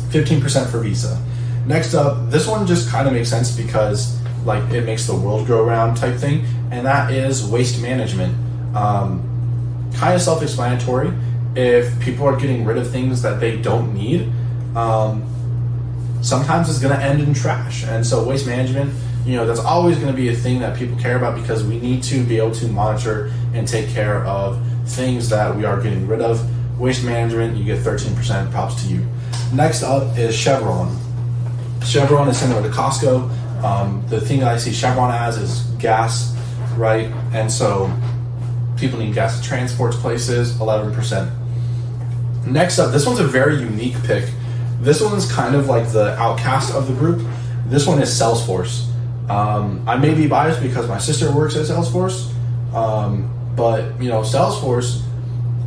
15% 0.09 0.71
for 0.71 0.79
Visa. 0.79 1.21
Next 1.65 1.93
up, 1.93 2.29
this 2.29 2.47
one 2.47 2.65
just 2.65 2.89
kind 2.89 3.07
of 3.07 3.13
makes 3.13 3.29
sense 3.29 3.55
because 3.55 4.17
like 4.45 4.63
it 4.71 4.85
makes 4.85 5.05
the 5.05 5.15
world 5.15 5.47
go 5.47 5.63
around 5.63 5.95
type 5.95 6.15
thing, 6.15 6.45
and 6.71 6.85
that 6.85 7.11
is 7.11 7.45
waste 7.45 7.81
management. 7.81 8.33
Um, 8.75 9.23
kind 9.93 10.15
of 10.15 10.21
self-explanatory. 10.21 11.11
If 11.55 11.99
people 11.99 12.25
are 12.27 12.37
getting 12.39 12.63
rid 12.65 12.77
of 12.77 12.89
things 12.89 13.21
that 13.23 13.39
they 13.39 13.57
don't 13.57 13.93
need, 13.93 14.31
um, 14.75 15.25
sometimes 16.21 16.69
it's 16.69 16.79
going 16.79 16.97
to 16.97 17.03
end 17.03 17.21
in 17.21 17.33
trash. 17.33 17.83
And 17.85 18.05
so 18.05 18.23
waste 18.23 18.45
management, 18.45 18.93
you 19.27 19.35
know, 19.35 19.45
that's 19.45 19.59
always 19.59 19.97
going 19.97 20.07
to 20.07 20.15
be 20.15 20.29
a 20.29 20.33
thing 20.33 20.59
that 20.59 20.77
people 20.77 20.97
care 20.97 21.17
about 21.17 21.35
because 21.35 21.61
we 21.65 21.77
need 21.81 22.01
to 22.03 22.23
be 22.23 22.37
able 22.37 22.51
to 22.51 22.67
monitor 22.69 23.29
and 23.53 23.67
take 23.67 23.89
care 23.89 24.23
of 24.25 24.57
things 24.85 25.27
that 25.27 25.53
we 25.53 25.65
are 25.65 25.81
getting 25.81 26.07
rid 26.07 26.21
of. 26.21 26.49
Waste 26.79 27.03
management, 27.03 27.57
you 27.57 27.65
get 27.65 27.79
13% 27.79 28.49
props 28.51 28.81
to 28.83 28.87
you. 28.87 29.05
Next 29.53 29.83
up 29.83 30.17
is 30.17 30.33
Chevron. 30.33 30.97
Chevron 31.83 32.29
is 32.29 32.39
similar 32.39 32.61
to 32.61 32.69
Costco. 32.69 33.63
Um, 33.63 34.01
the 34.07 34.21
thing 34.21 34.43
I 34.43 34.55
see 34.55 34.71
Chevron 34.71 35.13
as 35.13 35.37
is 35.37 35.63
gas, 35.77 36.33
right? 36.77 37.07
And 37.33 37.51
so 37.51 37.91
people 38.77 38.97
need 38.99 39.13
gas 39.13 39.41
to 39.41 39.45
transport 39.45 39.91
places, 39.95 40.53
11%. 40.53 42.45
Next 42.45 42.79
up, 42.79 42.93
this 42.93 43.05
one's 43.05 43.19
a 43.19 43.27
very 43.27 43.57
unique 43.57 44.01
pick. 44.03 44.29
This 44.79 45.01
one's 45.01 45.29
kind 45.29 45.53
of 45.53 45.67
like 45.67 45.91
the 45.91 46.15
outcast 46.17 46.73
of 46.73 46.87
the 46.87 46.93
group. 46.93 47.27
This 47.65 47.85
one 47.85 48.01
is 48.01 48.09
Salesforce. 48.09 48.86
Um, 49.29 49.83
I 49.87 49.97
may 49.97 50.13
be 50.13 50.27
biased 50.27 50.61
because 50.61 50.87
my 50.87 50.97
sister 50.97 51.31
works 51.31 51.55
at 51.55 51.65
Salesforce, 51.65 52.31
um, 52.73 53.29
but 53.55 54.01
you 54.01 54.09
know, 54.09 54.21
Salesforce. 54.21 55.03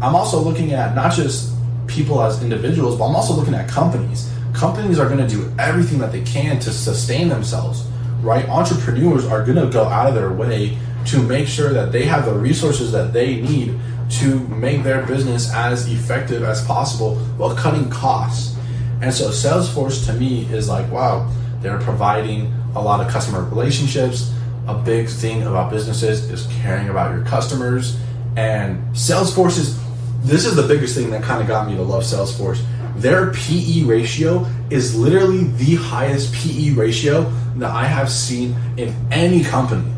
I'm 0.02 0.14
also 0.14 0.40
looking 0.40 0.73
at 0.73 0.95
not 0.95 1.12
just 1.12 1.52
people 1.87 2.23
as 2.23 2.43
individuals, 2.43 2.97
but 2.97 3.05
I'm 3.07 3.14
also 3.14 3.35
looking 3.35 3.55
at 3.55 3.69
companies 3.69 4.31
companies 4.52 4.99
are 4.99 5.09
going 5.09 5.26
to 5.26 5.29
do 5.29 5.50
everything 5.59 5.99
that 5.99 6.12
they 6.12 6.23
can 6.23 6.59
to 6.61 6.71
sustain 6.71 7.29
themselves, 7.29 7.87
right? 8.21 8.49
Entrepreneurs 8.49 9.25
are 9.25 9.45
going 9.45 9.57
to 9.57 9.73
go 9.73 9.85
out 9.85 10.07
of 10.07 10.14
their 10.14 10.33
way 10.33 10.76
to 11.07 11.23
make 11.23 11.49
sure 11.49 11.73
that 11.73 11.93
they 11.93 12.05
have 12.05 12.26
the 12.26 12.35
resources 12.35 12.93
that 12.93 13.12
they 13.12 13.40
need 13.40 13.79
to 14.11 14.40
make 14.49 14.83
their 14.83 15.07
business 15.07 15.52
as 15.55 15.90
effective 15.90 16.43
as 16.43 16.64
possible 16.67 17.17
while 17.37 17.55
cutting 17.55 17.88
costs. 17.88 18.57
And 19.00 19.14
so 19.14 19.31
Salesforce 19.31 20.05
to 20.07 20.12
me 20.12 20.45
is 20.52 20.69
like, 20.69 20.90
wow, 20.90 21.31
they're 21.61 21.81
providing 21.81 22.52
a 22.75 22.83
lot 22.83 23.05
of 23.05 23.11
customer 23.12 23.45
relationships. 23.45 24.33
A 24.69 24.75
big 24.75 25.09
thing 25.09 25.43
about 25.43 25.71
businesses 25.71 26.31
is 26.31 26.47
caring 26.62 26.89
about 26.89 27.15
your 27.15 27.25
customers. 27.25 27.99
And 28.37 28.83
Salesforce 28.95 29.59
is, 29.59 29.81
this 30.23 30.45
is 30.45 30.55
the 30.55 30.67
biggest 30.67 30.95
thing 30.95 31.11
that 31.11 31.23
kind 31.23 31.41
of 31.41 31.49
got 31.49 31.69
me 31.69 31.75
to 31.77 31.83
love 31.83 32.05
Salesforce 32.05 32.65
their 32.97 33.33
PE 33.33 33.85
ratio 33.85 34.47
is 34.69 34.97
literally 34.97 35.45
the 35.45 35.77
highest 35.77 36.35
PE 36.35 36.71
ratio 36.71 37.31
that 37.57 37.71
I 37.71 37.85
have 37.85 38.11
seen 38.11 38.55
in 38.77 38.95
any 39.11 39.43
company. 39.43 39.91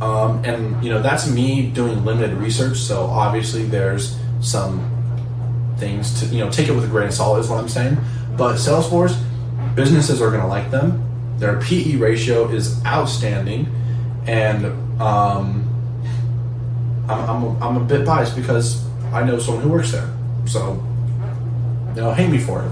Um, 0.00 0.44
and 0.44 0.82
you 0.82 0.90
know 0.90 1.00
that's 1.00 1.30
me 1.30 1.70
doing 1.70 2.04
limited 2.04 2.36
research, 2.36 2.78
so 2.78 3.04
obviously 3.04 3.64
there's 3.64 4.18
some 4.40 4.88
things 5.78 6.20
to 6.20 6.26
you 6.26 6.44
know 6.44 6.50
take 6.50 6.68
it 6.68 6.72
with 6.72 6.84
a 6.84 6.88
grain 6.88 7.08
of 7.08 7.14
salt 7.14 7.38
is 7.38 7.48
what 7.48 7.60
I'm 7.60 7.68
saying. 7.68 7.96
But 8.36 8.56
Salesforce, 8.56 9.16
businesses 9.76 10.20
are 10.20 10.30
going 10.30 10.40
to 10.40 10.48
like 10.48 10.70
them. 10.70 11.08
Their 11.42 11.60
PE 11.60 11.96
ratio 11.96 12.48
is 12.48 12.82
outstanding, 12.86 13.66
and 14.26 14.64
um, 15.02 15.68
I'm, 17.08 17.28
I'm, 17.28 17.62
I'm 17.62 17.76
a 17.76 17.84
bit 17.84 18.06
biased 18.06 18.36
because 18.36 18.86
I 19.12 19.24
know 19.24 19.40
someone 19.40 19.64
who 19.64 19.70
works 19.70 19.90
there. 19.90 20.08
So 20.46 20.80
know, 21.96 22.12
hate 22.12 22.30
me 22.30 22.38
for 22.38 22.62
it. 22.62 22.70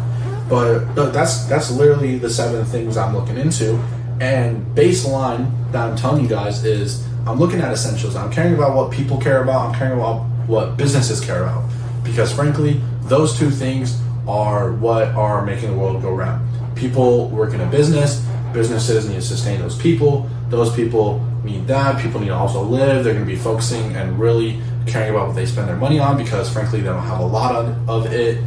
But, 0.49 0.95
but 0.95 1.11
that's 1.11 1.47
that's 1.47 1.71
literally 1.71 2.19
the 2.19 2.31
seven 2.31 2.65
things 2.65 2.97
I'm 2.97 3.15
looking 3.15 3.37
into. 3.37 3.75
And 4.21 4.65
baseline 4.77 5.51
that 5.73 5.91
I'm 5.91 5.97
telling 5.97 6.23
you 6.23 6.29
guys 6.29 6.65
is 6.65 7.07
I'm 7.27 7.39
looking 7.39 7.61
at 7.61 7.73
essentials. 7.73 8.17
I'm 8.17 8.31
caring 8.33 8.55
about 8.55 8.75
what 8.77 8.91
people 8.91 9.19
care 9.19 9.43
about. 9.43 9.69
I'm 9.69 9.75
caring 9.75 9.99
about 9.99 10.23
what 10.47 10.77
businesses 10.77 11.21
care 11.21 11.43
about. 11.43 11.69
Because 12.03 12.33
frankly, 12.33 12.81
those 13.03 13.39
two 13.39 13.51
things 13.51 14.01
are 14.29 14.73
what 14.73 15.09
are 15.09 15.45
making 15.45 15.71
the 15.71 15.77
world 15.77 16.03
go 16.03 16.13
round. 16.13 16.47
People 16.77 17.29
work 17.29 17.55
in 17.55 17.61
a 17.61 17.67
business, 17.67 18.27
businesses 18.53 19.09
need 19.09 19.17
to 19.17 19.23
sustain 19.23 19.61
those 19.61 19.77
people. 19.77 20.29
Those 20.49 20.75
people 20.75 21.25
need 21.45 21.67
that. 21.69 22.01
People 22.03 22.21
need 22.21 22.29
to 22.29 22.35
also 22.35 22.63
live. 22.63 23.05
They're 23.05 23.15
going 23.15 23.27
to 23.27 23.31
be 23.31 23.39
focusing 23.39 23.97
and 23.97 24.19
really 24.19 24.61
caring 24.87 25.11
about 25.11 25.29
what 25.29 25.37
they 25.37 25.47
spend 25.47 25.69
their 25.69 25.77
money 25.77 25.99
on 25.99 26.17
because, 26.17 26.53
frankly, 26.53 26.81
they 26.81 26.87
don't 26.87 27.03
have 27.03 27.21
a 27.21 27.27
lot 27.27 27.55
of, 27.55 27.89
of 27.89 28.13
it. 28.13 28.43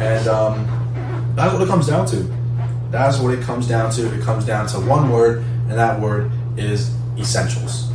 And 0.00 0.28
um, 0.28 1.34
that's 1.34 1.52
what 1.52 1.62
it 1.62 1.68
comes 1.68 1.86
down 1.86 2.06
to. 2.06 2.16
That's 2.90 3.18
what 3.18 3.34
it 3.34 3.42
comes 3.42 3.68
down 3.68 3.90
to. 3.92 4.14
It 4.14 4.22
comes 4.22 4.44
down 4.44 4.66
to 4.68 4.80
one 4.80 5.10
word, 5.10 5.38
and 5.68 5.72
that 5.72 6.00
word 6.00 6.30
is 6.56 6.94
essentials. 7.18 7.90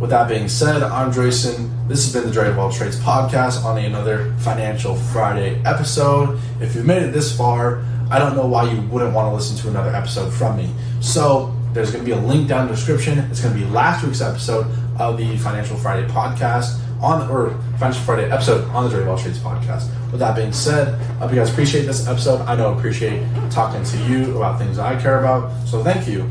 With 0.00 0.10
that 0.10 0.28
being 0.28 0.48
said, 0.48 0.82
I'm 0.82 1.10
Dreyson. 1.10 1.88
This 1.88 2.04
has 2.04 2.12
been 2.12 2.30
the 2.30 2.38
Drey 2.38 2.50
of 2.50 2.58
All 2.58 2.70
Trades 2.70 3.00
podcast 3.00 3.64
on 3.64 3.78
another 3.78 4.34
Financial 4.40 4.94
Friday 4.94 5.62
episode. 5.64 6.38
If 6.60 6.74
you've 6.74 6.84
made 6.84 7.02
it 7.02 7.12
this 7.12 7.34
far, 7.34 7.82
I 8.10 8.18
don't 8.18 8.36
know 8.36 8.46
why 8.46 8.70
you 8.70 8.80
wouldn't 8.82 9.14
want 9.14 9.30
to 9.30 9.34
listen 9.34 9.56
to 9.58 9.68
another 9.68 9.94
episode 9.94 10.32
from 10.32 10.56
me. 10.56 10.70
So 11.00 11.54
there's 11.72 11.90
going 11.90 12.04
to 12.04 12.06
be 12.06 12.16
a 12.16 12.20
link 12.20 12.48
down 12.48 12.62
in 12.62 12.68
the 12.68 12.74
description. 12.74 13.18
It's 13.18 13.40
going 13.40 13.54
to 13.54 13.60
be 13.60 13.66
last 13.66 14.04
week's 14.04 14.20
episode 14.20 14.66
of 14.98 15.18
the 15.18 15.36
Financial 15.38 15.76
Friday 15.76 16.06
podcast 16.08 16.80
on 17.02 17.28
or 17.30 17.50
Financial 17.78 18.02
Friday 18.02 18.30
episode 18.30 18.64
on 18.70 18.88
the 18.88 18.96
Drey 18.96 19.02
of 19.02 19.08
All 19.08 19.18
Trades 19.18 19.38
podcast. 19.38 19.90
With 20.10 20.20
that 20.20 20.36
being 20.36 20.52
said, 20.52 20.94
I 20.94 21.14
hope 21.18 21.30
you 21.30 21.36
guys 21.36 21.50
appreciate 21.50 21.82
this 21.82 22.06
episode. 22.06 22.40
I 22.42 22.56
know 22.56 22.72
I 22.72 22.78
appreciate 22.78 23.22
talking 23.50 23.84
to 23.84 23.98
you 24.04 24.36
about 24.36 24.58
things 24.58 24.78
I 24.78 25.00
care 25.00 25.18
about. 25.18 25.50
So 25.66 25.82
thank 25.82 26.08
you. 26.08 26.22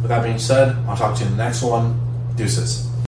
With 0.00 0.08
that 0.08 0.24
being 0.24 0.38
said, 0.38 0.74
I'll 0.88 0.96
talk 0.96 1.16
to 1.18 1.24
you 1.24 1.30
in 1.30 1.36
the 1.36 1.44
next 1.44 1.62
one. 1.62 2.00
Deuces. 2.34 2.91